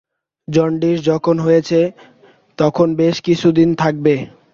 [0.47, 1.79] Jaundice যখন হয়েছে,
[2.59, 4.13] তখন বেশ কিছু দিন থাকবে।